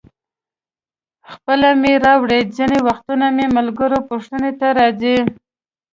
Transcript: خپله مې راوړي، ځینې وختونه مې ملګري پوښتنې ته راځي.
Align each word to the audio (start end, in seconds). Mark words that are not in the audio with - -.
خپله 1.31 1.69
مې 1.81 1.93
راوړي، 2.05 2.41
ځینې 2.55 2.77
وختونه 2.87 3.25
مې 3.35 3.45
ملګري 3.57 3.99
پوښتنې 4.09 4.51
ته 4.59 4.67
راځي. 4.77 5.17